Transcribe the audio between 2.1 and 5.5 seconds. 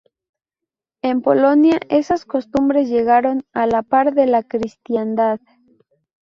costumbres llegaron a la par de la cristiandad.